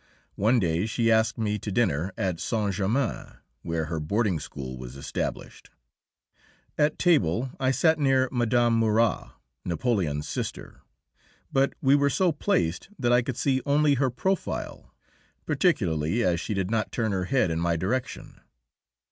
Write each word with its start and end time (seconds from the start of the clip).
One 0.33 0.59
day 0.59 0.87
she 0.87 1.11
asked 1.11 1.37
me 1.37 1.59
to 1.59 1.71
dinner 1.71 2.11
at 2.17 2.39
Saint 2.39 2.73
Germain, 2.73 3.33
where 3.61 3.85
her 3.85 3.99
boarding 3.99 4.39
school 4.39 4.75
was 4.75 4.95
established. 4.95 5.69
At 6.75 6.97
table 6.97 7.51
I 7.59 7.69
sat 7.69 7.99
near 7.99 8.27
Mme. 8.31 8.71
Murat, 8.79 9.29
Napoleon's 9.63 10.27
sister, 10.27 10.81
but 11.51 11.73
we 11.83 11.93
were 11.93 12.09
so 12.09 12.31
placed 12.31 12.89
that 12.97 13.13
I 13.13 13.21
could 13.21 13.37
see 13.37 13.61
only 13.63 13.93
her 13.93 14.09
profile, 14.09 14.91
particularly 15.45 16.23
as 16.23 16.39
she 16.39 16.55
did 16.55 16.71
not 16.71 16.91
turn 16.91 17.11
her 17.11 17.25
head 17.25 17.51
in 17.51 17.59
my 17.59 17.75
direction. 17.75 18.41